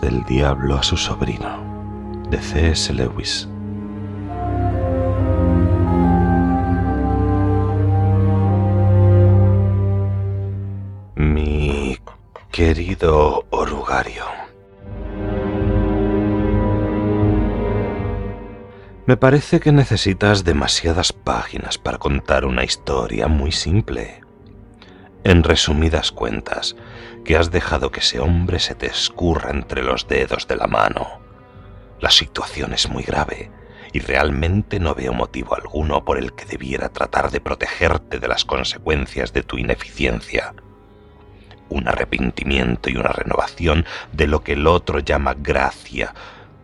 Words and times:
Del 0.00 0.24
Diablo 0.24 0.76
a 0.76 0.82
su 0.82 0.96
sobrino, 0.96 2.24
de 2.30 2.38
C.S. 2.38 2.92
Lewis. 2.94 3.46
Mi 11.14 11.98
querido 12.50 13.44
orugario. 13.50 14.24
Me 19.06 19.16
parece 19.16 19.60
que 19.60 19.72
necesitas 19.72 20.42
demasiadas 20.42 21.12
páginas 21.12 21.76
para 21.76 21.98
contar 21.98 22.44
una 22.46 22.64
historia 22.64 23.28
muy 23.28 23.52
simple. 23.52 24.21
En 25.24 25.44
resumidas 25.44 26.10
cuentas, 26.10 26.74
que 27.24 27.36
has 27.36 27.52
dejado 27.52 27.92
que 27.92 28.00
ese 28.00 28.18
hombre 28.18 28.58
se 28.58 28.74
te 28.74 28.86
escurra 28.86 29.50
entre 29.50 29.82
los 29.82 30.08
dedos 30.08 30.48
de 30.48 30.56
la 30.56 30.66
mano. 30.66 31.20
La 32.00 32.10
situación 32.10 32.72
es 32.72 32.88
muy 32.90 33.04
grave 33.04 33.52
y 33.92 34.00
realmente 34.00 34.80
no 34.80 34.94
veo 34.96 35.12
motivo 35.12 35.54
alguno 35.54 36.04
por 36.04 36.18
el 36.18 36.32
que 36.32 36.44
debiera 36.44 36.88
tratar 36.88 37.30
de 37.30 37.40
protegerte 37.40 38.18
de 38.18 38.26
las 38.26 38.44
consecuencias 38.44 39.32
de 39.32 39.44
tu 39.44 39.58
ineficiencia. 39.58 40.54
Un 41.68 41.86
arrepentimiento 41.86 42.90
y 42.90 42.96
una 42.96 43.10
renovación 43.10 43.86
de 44.12 44.26
lo 44.26 44.42
que 44.42 44.54
el 44.54 44.66
otro 44.66 44.98
llama 44.98 45.34
gracia, 45.38 46.14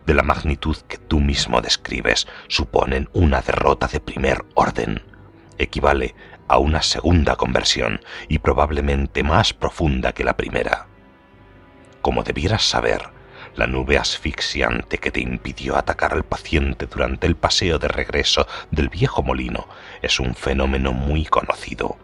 de 0.05 0.13
la 0.13 0.23
magnitud 0.23 0.75
que 0.87 0.97
tú 0.97 1.21
mismo 1.21 1.61
describes, 1.61 2.27
suponen 2.49 3.09
una 3.13 3.41
derrota 3.41 3.87
de 3.87 4.01
primer 4.01 4.43
orden. 4.55 5.01
Equivale 5.57 6.15
a 6.49 6.57
una 6.57 6.81
segunda 6.81 7.37
conversión 7.37 8.01
y 8.27 8.39
probablemente 8.39 9.23
más 9.23 9.53
profunda 9.53 10.11
que 10.11 10.25
la 10.25 10.35
primera. 10.35 10.87
Como 12.01 12.23
debieras 12.23 12.63
saber, 12.63 13.03
la 13.55 13.67
nube 13.67 13.97
asfixiante 13.97 14.97
que 14.97 15.11
te 15.11 15.21
impidió 15.21 15.77
atacar 15.77 16.13
al 16.13 16.23
paciente 16.23 16.85
durante 16.85 17.27
el 17.27 17.35
paseo 17.35 17.79
de 17.79 17.87
regreso 17.87 18.47
del 18.71 18.89
viejo 18.89 19.23
molino 19.23 19.67
es 20.01 20.19
un 20.19 20.35
fenómeno 20.35 20.91
muy 20.93 21.25
conocido. 21.25 21.97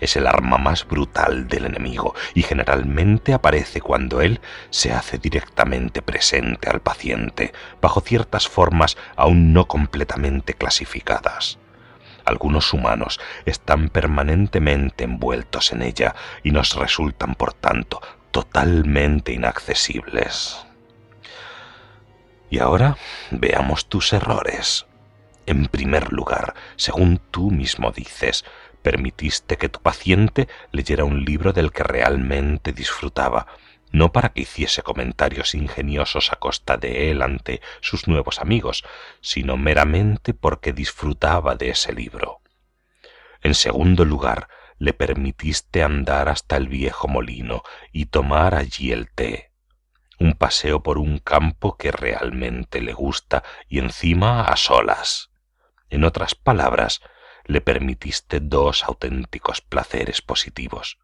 Es 0.00 0.16
el 0.16 0.26
arma 0.26 0.58
más 0.58 0.86
brutal 0.86 1.48
del 1.48 1.64
enemigo 1.64 2.14
y 2.34 2.42
generalmente 2.42 3.32
aparece 3.32 3.80
cuando 3.80 4.20
él 4.20 4.40
se 4.70 4.92
hace 4.92 5.18
directamente 5.18 6.02
presente 6.02 6.68
al 6.68 6.80
paciente, 6.80 7.52
bajo 7.80 8.00
ciertas 8.00 8.46
formas 8.48 8.96
aún 9.16 9.52
no 9.52 9.66
completamente 9.66 10.54
clasificadas. 10.54 11.58
Algunos 12.28 12.74
humanos 12.74 13.18
están 13.46 13.88
permanentemente 13.88 15.04
envueltos 15.04 15.72
en 15.72 15.80
ella 15.80 16.14
y 16.42 16.50
nos 16.50 16.74
resultan, 16.74 17.34
por 17.34 17.54
tanto, 17.54 18.02
totalmente 18.32 19.32
inaccesibles. 19.32 20.66
Y 22.50 22.58
ahora 22.58 22.98
veamos 23.30 23.88
tus 23.88 24.12
errores. 24.12 24.84
En 25.46 25.68
primer 25.68 26.12
lugar, 26.12 26.52
según 26.76 27.18
tú 27.30 27.50
mismo 27.50 27.92
dices, 27.92 28.44
permitiste 28.82 29.56
que 29.56 29.70
tu 29.70 29.80
paciente 29.80 30.48
leyera 30.70 31.04
un 31.04 31.24
libro 31.24 31.54
del 31.54 31.72
que 31.72 31.82
realmente 31.82 32.74
disfrutaba, 32.74 33.46
no 33.92 34.12
para 34.12 34.30
que 34.30 34.42
hiciese 34.42 34.82
comentarios 34.82 35.54
ingeniosos 35.54 36.32
a 36.32 36.36
costa 36.36 36.76
de 36.76 37.10
él 37.10 37.22
ante 37.22 37.60
sus 37.80 38.08
nuevos 38.08 38.40
amigos, 38.40 38.84
sino 39.20 39.56
meramente 39.56 40.34
porque 40.34 40.72
disfrutaba 40.72 41.54
de 41.54 41.70
ese 41.70 41.92
libro. 41.92 42.40
En 43.42 43.54
segundo 43.54 44.04
lugar, 44.04 44.48
le 44.78 44.92
permitiste 44.92 45.82
andar 45.82 46.28
hasta 46.28 46.56
el 46.56 46.68
viejo 46.68 47.08
molino 47.08 47.62
y 47.92 48.06
tomar 48.06 48.54
allí 48.54 48.92
el 48.92 49.10
té, 49.10 49.52
un 50.18 50.34
paseo 50.34 50.82
por 50.82 50.98
un 50.98 51.18
campo 51.18 51.76
que 51.76 51.90
realmente 51.90 52.80
le 52.80 52.92
gusta 52.92 53.42
y 53.68 53.78
encima 53.78 54.42
a 54.42 54.56
solas. 54.56 55.30
En 55.90 56.04
otras 56.04 56.34
palabras, 56.34 57.00
le 57.44 57.60
permitiste 57.60 58.40
dos 58.40 58.84
auténticos 58.84 59.60
placeres 59.62 60.20
positivos 60.20 60.98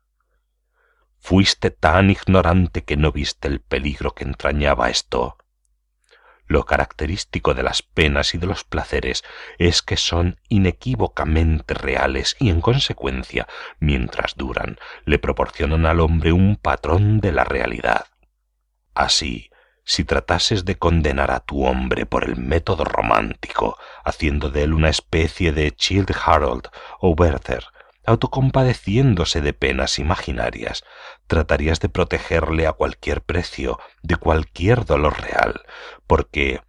Fuiste 1.26 1.70
tan 1.70 2.10
ignorante 2.10 2.84
que 2.84 2.98
no 2.98 3.10
viste 3.10 3.48
el 3.48 3.62
peligro 3.62 4.14
que 4.14 4.24
entrañaba 4.24 4.90
esto. 4.90 5.38
Lo 6.46 6.66
característico 6.66 7.54
de 7.54 7.62
las 7.62 7.80
penas 7.80 8.34
y 8.34 8.38
de 8.38 8.46
los 8.46 8.64
placeres 8.64 9.24
es 9.56 9.80
que 9.80 9.96
son 9.96 10.38
inequívocamente 10.50 11.72
reales 11.72 12.36
y 12.38 12.50
en 12.50 12.60
consecuencia, 12.60 13.48
mientras 13.80 14.34
duran, 14.36 14.76
le 15.06 15.18
proporcionan 15.18 15.86
al 15.86 16.00
hombre 16.00 16.32
un 16.32 16.56
patrón 16.56 17.20
de 17.20 17.32
la 17.32 17.44
realidad. 17.44 18.04
Así, 18.92 19.50
si 19.82 20.04
tratases 20.04 20.66
de 20.66 20.76
condenar 20.76 21.30
a 21.30 21.40
tu 21.40 21.64
hombre 21.64 22.04
por 22.04 22.24
el 22.24 22.36
método 22.36 22.84
romántico, 22.84 23.78
haciendo 24.04 24.50
de 24.50 24.64
él 24.64 24.74
una 24.74 24.90
especie 24.90 25.52
de 25.52 25.74
Child 25.74 26.14
Harold 26.22 26.68
o 27.00 27.12
Werther, 27.12 27.64
autocompadeciéndose 28.06 29.40
de 29.40 29.52
penas 29.52 29.98
imaginarias, 29.98 30.84
tratarías 31.26 31.80
de 31.80 31.88
protegerle 31.88 32.66
a 32.66 32.72
cualquier 32.72 33.22
precio 33.22 33.78
de 34.02 34.16
cualquier 34.16 34.84
dolor 34.84 35.20
real, 35.20 35.62
porque, 36.06 36.60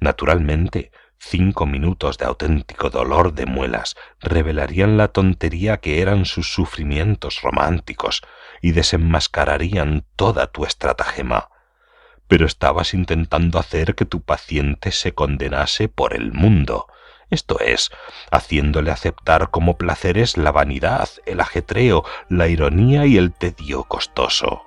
naturalmente, 0.00 0.92
cinco 1.18 1.66
minutos 1.66 2.18
de 2.18 2.26
auténtico 2.26 2.90
dolor 2.90 3.32
de 3.32 3.46
muelas 3.46 3.96
revelarían 4.20 4.96
la 4.96 5.08
tontería 5.08 5.78
que 5.78 6.00
eran 6.00 6.26
sus 6.26 6.52
sufrimientos 6.52 7.40
románticos 7.42 8.22
y 8.60 8.72
desenmascararían 8.72 10.04
toda 10.16 10.46
tu 10.48 10.64
estratagema. 10.64 11.48
Pero 12.28 12.46
estabas 12.46 12.94
intentando 12.94 13.58
hacer 13.58 13.94
que 13.94 14.04
tu 14.04 14.22
paciente 14.22 14.92
se 14.92 15.12
condenase 15.12 15.88
por 15.88 16.14
el 16.14 16.32
mundo, 16.32 16.86
esto 17.30 17.58
es, 17.60 17.90
haciéndole 18.30 18.90
aceptar 18.90 19.50
como 19.50 19.76
placeres 19.76 20.36
la 20.36 20.52
vanidad, 20.52 21.08
el 21.26 21.40
ajetreo, 21.40 22.04
la 22.28 22.48
ironía 22.48 23.06
y 23.06 23.16
el 23.16 23.32
tedio 23.32 23.84
costoso. 23.84 24.64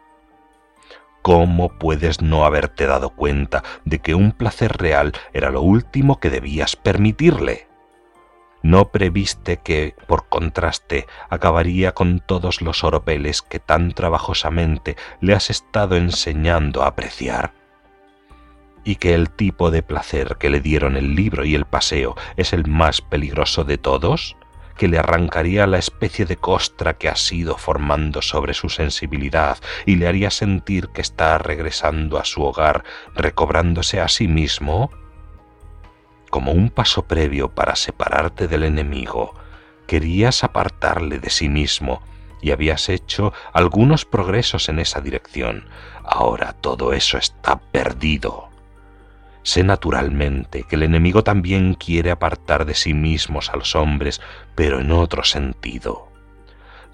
¿Cómo 1.22 1.78
puedes 1.78 2.22
no 2.22 2.46
haberte 2.46 2.86
dado 2.86 3.10
cuenta 3.10 3.64
de 3.84 4.00
que 4.00 4.16
un 4.16 4.32
placer 4.32 4.78
real 4.78 5.14
era 5.34 5.50
lo 5.50 5.62
último 5.62 6.20
que 6.20 6.30
debías 6.30 6.76
permitirle? 6.76 7.68
¿No 8.64 8.90
previste 8.90 9.58
que, 9.58 9.96
por 10.08 10.30
contraste, 10.30 11.06
acabaría 11.30 11.94
con 11.94 12.20
todos 12.20 12.62
los 12.62 12.84
oropeles 12.84 13.42
que 13.42 13.60
tan 13.60 13.92
trabajosamente 13.92 14.96
le 15.22 15.34
has 15.34 15.50
estado 15.50 15.96
enseñando 15.96 16.84
a 16.84 16.88
apreciar? 16.88 17.54
Y 18.88 18.96
que 18.96 19.14
el 19.14 19.30
tipo 19.30 19.70
de 19.70 19.84
placer 19.84 20.38
que 20.40 20.50
le 20.50 20.62
dieron 20.62 20.96
el 20.96 21.14
libro 21.14 21.44
y 21.44 21.56
el 21.56 21.66
paseo 21.66 22.16
es 22.38 22.54
el 22.54 22.68
más 22.68 23.02
peligroso 23.02 23.66
de 23.66 23.78
todos, 23.78 24.38
que 24.78 24.88
le 24.88 24.98
arrancaría 24.98 25.68
la 25.68 25.78
especie 25.78 26.26
de 26.26 26.38
costra 26.38 26.94
que 26.94 27.10
ha 27.10 27.18
sido 27.18 27.58
formando 27.58 28.22
sobre 28.22 28.54
su 28.54 28.70
sensibilidad 28.70 29.58
y 29.86 29.98
le 29.98 30.08
haría 30.08 30.32
sentir 30.32 30.88
que 30.88 31.02
está 31.02 31.38
regresando 31.38 32.18
a 32.18 32.24
su 32.24 32.44
hogar, 32.44 32.86
recobrándose 33.14 34.00
a 34.00 34.08
sí 34.08 34.30
mismo? 34.30 34.90
Como 36.30 36.54
un 36.54 36.70
paso 36.70 37.08
previo 37.08 37.50
para 37.50 37.76
separarte 37.76 38.48
del 38.48 38.64
enemigo, 38.64 39.34
querías 39.86 40.46
apartarle 40.46 41.20
de 41.20 41.30
sí 41.30 41.50
mismo 41.50 42.02
y 42.42 42.52
habías 42.52 42.88
hecho 42.88 43.34
algunos 43.52 44.06
progresos 44.06 44.70
en 44.70 44.80
esa 44.80 45.02
dirección. 45.02 45.66
Ahora 46.06 46.54
todo 46.54 46.94
eso 46.94 47.18
está 47.18 47.60
perdido. 47.60 48.47
Sé 49.48 49.64
naturalmente 49.64 50.64
que 50.64 50.76
el 50.76 50.84
enemigo 50.84 51.24
también 51.24 51.74
quiere 51.76 52.12
apartar 52.12 52.66
de 52.66 52.74
sí 52.74 52.94
mismos 52.94 53.50
a 53.50 53.56
los 53.56 53.76
hombres, 53.76 54.20
pero 54.56 54.82
en 54.82 54.92
otro 54.92 55.24
sentido. 55.24 56.12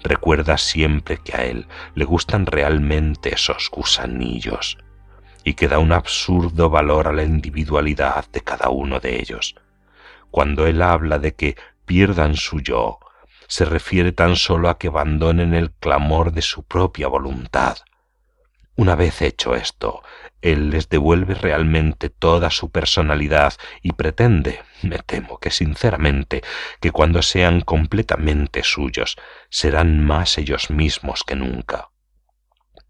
Recuerda 0.04 0.56
siempre 0.56 1.18
que 1.18 1.36
a 1.36 1.44
él 1.46 1.66
le 1.96 2.04
gustan 2.04 2.46
realmente 2.46 3.34
esos 3.34 3.68
gusanillos 3.72 4.78
y 5.42 5.54
que 5.54 5.66
da 5.66 5.80
un 5.80 5.90
absurdo 5.90 6.70
valor 6.70 7.08
a 7.08 7.12
la 7.12 7.24
individualidad 7.24 8.24
de 8.30 8.42
cada 8.42 8.68
uno 8.68 9.00
de 9.00 9.16
ellos. 9.20 9.56
Cuando 10.30 10.68
él 10.68 10.80
habla 10.80 11.18
de 11.18 11.34
que 11.34 11.56
pierdan 11.86 12.36
su 12.36 12.60
yo, 12.60 13.00
se 13.48 13.64
refiere 13.64 14.12
tan 14.12 14.36
solo 14.36 14.68
a 14.68 14.78
que 14.78 14.86
abandonen 14.86 15.54
el 15.54 15.72
clamor 15.72 16.30
de 16.30 16.42
su 16.42 16.62
propia 16.62 17.08
voluntad. 17.08 17.78
Una 18.76 18.94
vez 18.94 19.22
hecho 19.22 19.56
esto, 19.56 20.02
él 20.44 20.68
les 20.68 20.90
devuelve 20.90 21.34
realmente 21.34 22.10
toda 22.10 22.50
su 22.50 22.70
personalidad 22.70 23.54
y 23.80 23.92
pretende, 23.92 24.60
me 24.82 24.98
temo 24.98 25.38
que 25.38 25.50
sinceramente, 25.50 26.42
que 26.80 26.90
cuando 26.90 27.22
sean 27.22 27.62
completamente 27.62 28.62
suyos, 28.62 29.16
serán 29.48 30.04
más 30.04 30.36
ellos 30.36 30.70
mismos 30.70 31.24
que 31.24 31.34
nunca. 31.34 31.88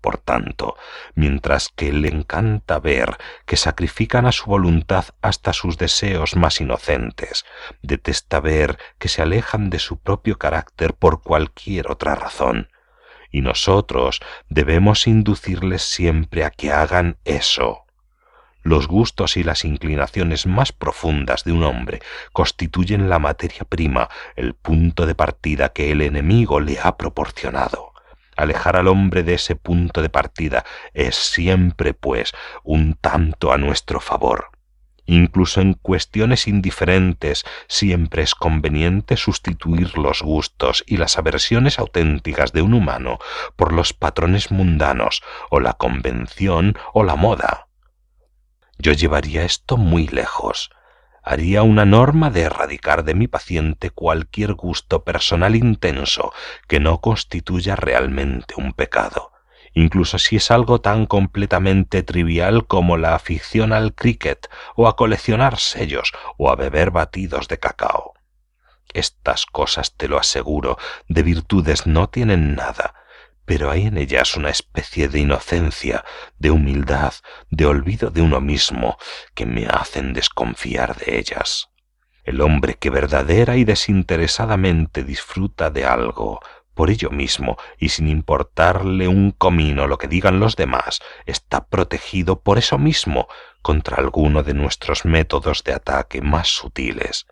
Por 0.00 0.18
tanto, 0.18 0.76
mientras 1.14 1.68
que 1.68 1.92
le 1.92 2.08
encanta 2.08 2.80
ver 2.80 3.16
que 3.46 3.56
sacrifican 3.56 4.26
a 4.26 4.32
su 4.32 4.46
voluntad 4.46 5.04
hasta 5.22 5.52
sus 5.52 5.78
deseos 5.78 6.34
más 6.34 6.60
inocentes, 6.60 7.46
detesta 7.82 8.40
ver 8.40 8.78
que 8.98 9.08
se 9.08 9.22
alejan 9.22 9.70
de 9.70 9.78
su 9.78 9.98
propio 9.98 10.38
carácter 10.38 10.92
por 10.94 11.22
cualquier 11.22 11.90
otra 11.90 12.16
razón, 12.16 12.68
y 13.34 13.40
nosotros 13.40 14.20
debemos 14.48 15.08
inducirles 15.08 15.82
siempre 15.82 16.44
a 16.44 16.50
que 16.50 16.70
hagan 16.70 17.16
eso. 17.24 17.80
los 18.62 18.86
gustos 18.86 19.36
y 19.36 19.42
las 19.42 19.64
inclinaciones 19.64 20.46
más 20.46 20.70
profundas 20.70 21.42
de 21.42 21.50
un 21.52 21.64
hombre 21.64 22.00
constituyen 22.32 23.10
la 23.10 23.18
materia 23.18 23.64
prima, 23.68 24.08
el 24.36 24.54
punto 24.54 25.04
de 25.04 25.16
partida 25.16 25.70
que 25.70 25.90
el 25.90 26.00
enemigo 26.00 26.60
le 26.60 26.78
ha 26.80 26.96
proporcionado. 26.96 27.92
Alejar 28.36 28.76
al 28.76 28.86
hombre 28.86 29.24
de 29.24 29.34
ese 29.34 29.56
punto 29.56 30.00
de 30.00 30.08
partida 30.08 30.64
es 30.94 31.16
siempre, 31.16 31.92
pues, 31.92 32.32
un 32.62 32.94
tanto 32.94 33.52
a 33.52 33.58
nuestro 33.58 34.00
favor. 34.00 34.53
Incluso 35.06 35.60
en 35.60 35.74
cuestiones 35.74 36.48
indiferentes 36.48 37.44
siempre 37.68 38.22
es 38.22 38.34
conveniente 38.34 39.16
sustituir 39.16 39.98
los 39.98 40.22
gustos 40.22 40.82
y 40.86 40.96
las 40.96 41.18
aversiones 41.18 41.78
auténticas 41.78 42.52
de 42.52 42.62
un 42.62 42.72
humano 42.72 43.18
por 43.56 43.72
los 43.72 43.92
patrones 43.92 44.50
mundanos 44.50 45.22
o 45.50 45.60
la 45.60 45.74
convención 45.74 46.78
o 46.94 47.04
la 47.04 47.16
moda. 47.16 47.68
Yo 48.78 48.92
llevaría 48.92 49.44
esto 49.44 49.76
muy 49.76 50.06
lejos. 50.08 50.70
Haría 51.22 51.62
una 51.62 51.84
norma 51.84 52.30
de 52.30 52.42
erradicar 52.42 53.04
de 53.04 53.14
mi 53.14 53.28
paciente 53.28 53.90
cualquier 53.90 54.54
gusto 54.54 55.04
personal 55.04 55.54
intenso 55.54 56.32
que 56.66 56.80
no 56.80 57.00
constituya 57.00 57.76
realmente 57.76 58.54
un 58.56 58.72
pecado, 58.72 59.32
incluso 59.74 60.18
si 60.18 60.36
es 60.36 60.50
algo 60.50 60.80
tan 60.80 61.06
completamente 61.06 62.02
trivial 62.02 62.66
como 62.66 62.96
la 62.96 63.14
afición 63.14 63.72
al 63.72 63.94
cricket 63.94 64.48
o 64.76 64.88
a 64.88 64.96
coleccionar 64.96 65.58
sellos 65.58 66.12
o 66.38 66.50
a 66.50 66.56
beber 66.56 66.90
batidos 66.90 67.48
de 67.48 67.58
cacao. 67.58 68.14
Estas 68.92 69.44
cosas, 69.46 69.96
te 69.96 70.08
lo 70.08 70.18
aseguro, 70.18 70.78
de 71.08 71.22
virtudes 71.22 71.86
no 71.86 72.08
tienen 72.08 72.54
nada, 72.54 72.94
pero 73.44 73.70
hay 73.70 73.86
en 73.86 73.98
ellas 73.98 74.36
una 74.36 74.50
especie 74.50 75.08
de 75.08 75.20
inocencia, 75.20 76.04
de 76.38 76.50
humildad, 76.50 77.12
de 77.50 77.66
olvido 77.66 78.10
de 78.10 78.22
uno 78.22 78.40
mismo, 78.40 78.96
que 79.34 79.46
me 79.46 79.66
hacen 79.66 80.12
desconfiar 80.12 80.96
de 80.96 81.18
ellas. 81.18 81.70
El 82.22 82.40
hombre 82.40 82.76
que 82.76 82.88
verdadera 82.88 83.56
y 83.56 83.64
desinteresadamente 83.64 85.04
disfruta 85.04 85.70
de 85.70 85.84
algo, 85.84 86.40
por 86.74 86.90
ello 86.90 87.10
mismo, 87.10 87.56
y 87.78 87.90
sin 87.90 88.08
importarle 88.08 89.08
un 89.08 89.30
comino 89.30 89.86
lo 89.86 89.98
que 89.98 90.08
digan 90.08 90.40
los 90.40 90.56
demás, 90.56 91.00
está 91.26 91.66
protegido 91.66 92.40
por 92.40 92.58
eso 92.58 92.78
mismo 92.78 93.28
contra 93.62 93.96
alguno 93.96 94.42
de 94.42 94.54
nuestros 94.54 95.04
métodos 95.04 95.64
de 95.64 95.72
ataque 95.72 96.20
más 96.20 96.48
sutiles. 96.48 97.26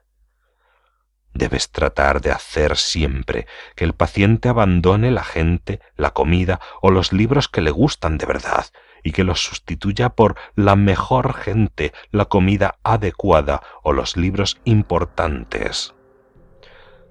Debes 1.35 1.71
tratar 1.71 2.21
de 2.21 2.31
hacer 2.31 2.77
siempre 2.77 3.47
que 3.75 3.85
el 3.85 3.95
paciente 3.95 4.49
abandone 4.49 5.11
la 5.11 5.25
gente, 5.25 5.81
la 5.97 6.11
comida 6.11 6.61
o 6.83 6.91
los 6.91 7.13
libros 7.13 7.49
que 7.49 7.63
le 7.63 7.71
gustan 7.71 8.19
de 8.19 8.27
verdad 8.27 8.67
y 9.03 9.13
que 9.13 9.25
los 9.25 9.43
sustituya 9.43 10.11
por 10.11 10.37
la 10.55 10.77
mejor 10.77 11.35
gente, 11.35 11.93
la 12.11 12.27
comida 12.27 12.79
adecuada 12.83 13.63
o 13.83 13.93
los 13.93 14.17
libros 14.17 14.61
importantes. 14.65 15.95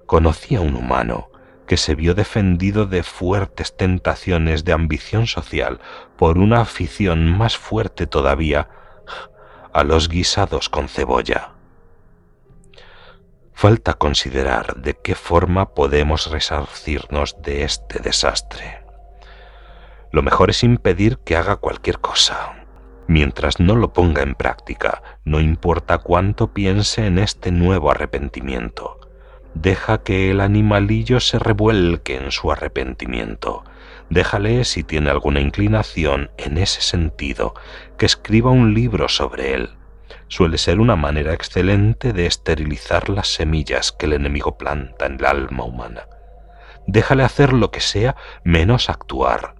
Conocí 0.06 0.54
a 0.54 0.60
un 0.60 0.76
humano 0.76 1.31
que 1.66 1.76
se 1.76 1.94
vio 1.94 2.14
defendido 2.14 2.86
de 2.86 3.02
fuertes 3.02 3.76
tentaciones 3.76 4.64
de 4.64 4.72
ambición 4.72 5.26
social 5.26 5.80
por 6.16 6.38
una 6.38 6.60
afición 6.60 7.36
más 7.36 7.56
fuerte 7.56 8.06
todavía 8.06 8.68
a 9.72 9.84
los 9.84 10.08
guisados 10.08 10.68
con 10.68 10.88
cebolla. 10.88 11.52
Falta 13.54 13.94
considerar 13.94 14.76
de 14.76 14.94
qué 14.94 15.14
forma 15.14 15.74
podemos 15.74 16.30
resarcirnos 16.30 17.40
de 17.42 17.64
este 17.64 18.00
desastre. 18.00 18.82
Lo 20.10 20.22
mejor 20.22 20.50
es 20.50 20.62
impedir 20.62 21.18
que 21.18 21.36
haga 21.36 21.56
cualquier 21.56 22.00
cosa. 22.00 22.66
Mientras 23.08 23.60
no 23.60 23.76
lo 23.76 23.92
ponga 23.92 24.22
en 24.22 24.34
práctica, 24.34 25.02
no 25.24 25.40
importa 25.40 25.98
cuánto 25.98 26.52
piense 26.52 27.06
en 27.06 27.18
este 27.18 27.50
nuevo 27.50 27.90
arrepentimiento. 27.90 29.01
Deja 29.54 30.02
que 30.02 30.30
el 30.30 30.40
animalillo 30.40 31.20
se 31.20 31.38
revuelque 31.38 32.16
en 32.16 32.32
su 32.32 32.50
arrepentimiento. 32.50 33.64
Déjale, 34.10 34.64
si 34.64 34.82
tiene 34.82 35.10
alguna 35.10 35.40
inclinación 35.40 36.30
en 36.38 36.58
ese 36.58 36.80
sentido, 36.80 37.54
que 37.98 38.06
escriba 38.06 38.50
un 38.50 38.74
libro 38.74 39.08
sobre 39.08 39.54
él 39.54 39.70
suele 40.32 40.56
ser 40.56 40.80
una 40.80 40.96
manera 40.96 41.34
excelente 41.34 42.14
de 42.14 42.24
esterilizar 42.24 43.10
las 43.10 43.28
semillas 43.28 43.92
que 43.92 44.06
el 44.06 44.14
enemigo 44.14 44.56
planta 44.56 45.04
en 45.04 45.16
el 45.16 45.26
alma 45.26 45.64
humana. 45.64 46.08
Déjale 46.86 47.22
hacer 47.22 47.52
lo 47.52 47.70
que 47.70 47.80
sea 47.80 48.16
menos 48.42 48.88
actuar. 48.88 49.56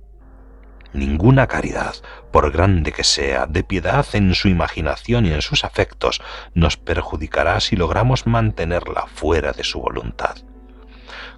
Ninguna 0.92 1.46
caridad, 1.46 1.94
por 2.30 2.50
grande 2.52 2.92
que 2.92 3.04
sea, 3.04 3.46
de 3.46 3.64
piedad 3.64 4.06
en 4.12 4.34
su 4.34 4.48
imaginación 4.48 5.24
y 5.24 5.32
en 5.32 5.40
sus 5.40 5.64
afectos, 5.64 6.20
nos 6.54 6.76
perjudicará 6.76 7.58
si 7.60 7.76
logramos 7.76 8.26
mantenerla 8.26 9.06
fuera 9.06 9.52
de 9.52 9.64
su 9.64 9.80
voluntad. 9.80 10.36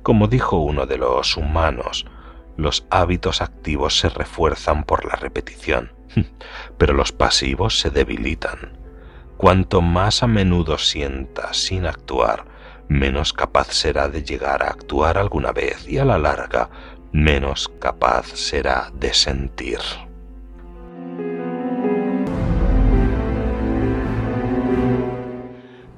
Como 0.03 0.27
dijo 0.27 0.59
uno 0.59 0.87
de 0.87 0.99
los 0.99 1.37
humanos, 1.37 2.06
los 2.56 2.87
hábitos 2.91 3.41
activos 3.41 3.99
se 3.99 4.09
refuerzan 4.09 4.85
por 4.85 5.05
la 5.05 5.17
repetición, 5.17 5.93
pero 6.79 6.93
los 6.93 7.12
pasivos 7.12 7.79
se 7.79 7.91
debilitan. 7.91 8.79
Cuanto 9.37 9.83
más 9.83 10.23
a 10.23 10.27
menudo 10.27 10.79
sienta 10.79 11.53
sin 11.55 11.87
actuar, 11.87 12.45
menos 12.89 13.33
capaz 13.33 13.73
será 13.73 14.09
de 14.09 14.23
llegar 14.23 14.62
a 14.62 14.69
actuar 14.69 15.19
alguna 15.19 15.53
vez 15.53 15.89
y 15.89 15.99
a 15.99 16.05
la 16.05 16.19
larga 16.19 16.71
menos 17.14 17.70
capaz 17.78 18.26
será 18.34 18.90
de 18.93 19.14
sentir. 19.14 19.78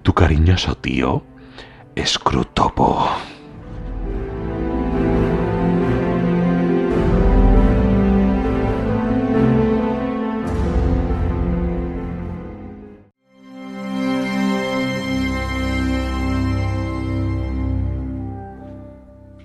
Tu 0.03 0.13
cariñoso 0.13 0.75
tío, 0.75 1.25
Scrutopo. 1.97 3.09